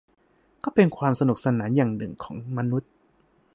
[0.63, 2.91] ก็เป็นความสนุนสนานอย่างหนึ่งของมนุษย์